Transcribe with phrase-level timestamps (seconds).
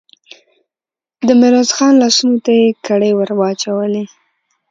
[1.27, 4.03] د ميرويس خان لاسونو ته يې کړۍ ور واچولې.